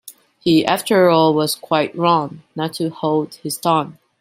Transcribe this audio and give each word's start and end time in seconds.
He 0.39 0.65
after 0.65 1.11
all 1.11 1.31
was 1.35 1.53
quite 1.53 1.95
wrong— 1.95 2.41
not 2.55 2.73
to 2.73 2.89
hold 2.89 3.35
his 3.43 3.55
tongue. 3.57 3.99